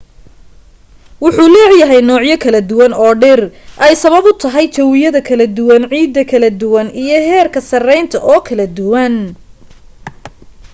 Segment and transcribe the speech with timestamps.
[1.23, 3.41] wuxuu leeyahay noocyo kala duwan oo dhir
[3.85, 8.65] ay sabab u tahay jawiyada kala duwan ciida kala duwan iyo heerka sareynta oo kala
[8.77, 9.13] duwan